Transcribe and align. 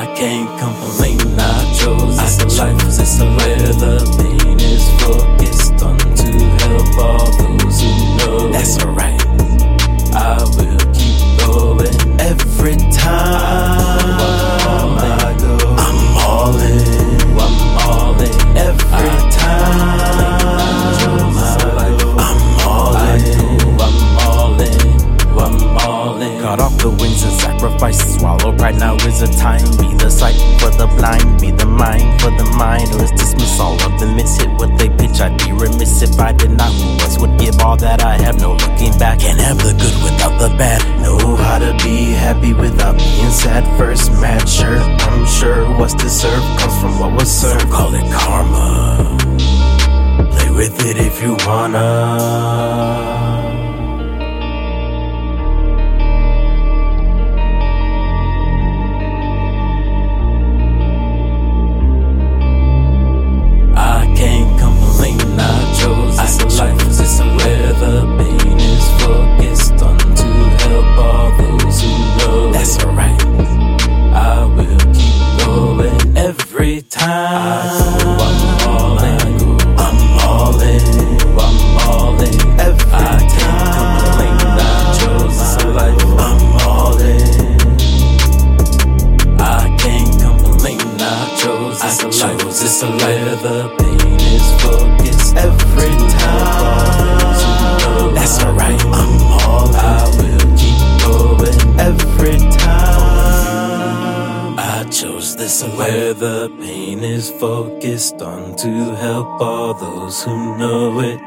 I 0.00 0.06
can't 0.14 0.48
complain, 0.58 1.18
I 1.38 1.74
chose 1.78 2.16
this 2.16 2.58
life. 2.58 2.89
Cut 26.50 26.58
off 26.58 26.76
the 26.78 26.90
wings 26.90 27.22
and 27.22 27.30
sacrifice 27.38 28.18
swallow. 28.18 28.50
Right 28.54 28.74
now 28.74 28.96
is 29.06 29.20
the 29.20 29.28
time. 29.38 29.62
Be 29.78 29.94
the 29.94 30.10
sight 30.10 30.34
for 30.58 30.74
the 30.74 30.90
blind, 30.98 31.40
be 31.40 31.52
the 31.52 31.64
mind 31.64 32.20
for 32.20 32.34
the 32.34 32.42
mind. 32.58 32.90
Or 32.90 33.04
is 33.06 33.12
dismiss 33.12 33.60
all 33.60 33.78
of 33.78 34.00
the 34.00 34.06
miss 34.18 34.34
hit 34.36 34.50
what 34.58 34.76
they 34.76 34.90
pitch. 34.90 35.20
I'd 35.22 35.38
be 35.38 35.52
remiss 35.52 36.02
if 36.02 36.18
I 36.18 36.32
did 36.32 36.50
not. 36.50 36.72
Who 36.74 36.88
else 37.06 37.20
would 37.20 37.38
give 37.38 37.60
all 37.60 37.76
that 37.76 38.02
I 38.02 38.18
have? 38.18 38.40
No 38.40 38.54
looking 38.54 38.90
back. 38.98 39.20
Can't 39.20 39.38
have 39.38 39.58
the 39.58 39.78
good 39.78 39.94
without 40.02 40.34
the 40.42 40.50
bad. 40.58 40.82
Know 41.00 41.36
how 41.36 41.60
to 41.60 41.70
be 41.86 42.10
happy 42.18 42.52
without 42.52 42.98
being 42.98 43.30
sad. 43.30 43.62
First 43.78 44.10
mad, 44.18 44.42
sure. 44.48 44.82
I'm 45.06 45.26
sure 45.26 45.70
what's 45.78 45.94
deserved 45.94 46.58
comes 46.58 46.74
from 46.82 46.98
what 46.98 47.12
was 47.14 47.30
served. 47.30 47.62
So 47.62 47.70
call 47.70 47.94
it 47.94 48.10
karma. 48.10 49.06
Play 50.34 50.50
with 50.50 50.84
it 50.84 50.96
if 50.98 51.22
you 51.22 51.36
wanna. 51.46 52.29
Chose 92.00 92.12
this 92.14 92.24
I 92.24 92.32
life. 92.32 92.40
Chose 92.40 92.56
this 92.60 92.82
life 92.82 93.02
where 93.02 93.36
the 93.36 93.68
pain 93.78 94.20
is 94.34 94.46
focused 94.62 95.36
every 95.36 95.94
time. 96.18 98.14
That's 98.14 98.36
alright, 98.42 98.84
I'm 98.84 99.22
all. 99.32 99.68
I 99.76 99.78
will 100.18 100.46
keep 100.56 100.80
going 101.04 101.60
every 101.78 102.38
time. 102.58 103.78
I 104.58 104.84
chose 104.90 105.36
this 105.36 105.62
life 105.62 105.76
where 105.76 106.14
the 106.14 106.48
pain 106.60 107.04
is 107.04 107.30
focused 107.30 108.22
on 108.22 108.56
to 108.56 108.94
help 108.96 109.40
all 109.40 109.74
those 109.74 110.22
who 110.24 110.56
know 110.58 111.00
it. 111.00 111.20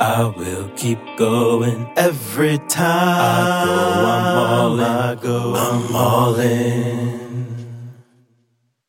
I 0.00 0.24
will 0.36 0.68
keep 0.76 0.98
going 1.16 1.88
every 1.96 2.58
time. 2.68 2.84
I 2.84 3.64
go, 3.64 3.78
I'm 4.06 4.36
all 4.36 4.74
in. 4.74 4.80
I 4.80 5.14
go, 5.14 5.54
I'm 5.54 5.96
all 5.96 6.34
in. 6.40 7.05